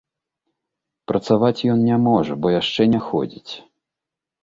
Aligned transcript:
Працаваць 1.11 1.65
ён 1.75 1.79
не 1.91 2.01
можа, 2.09 2.33
бо 2.41 2.47
яшчэ 2.61 2.91
не 2.97 3.07
ходзіць. 3.13 3.53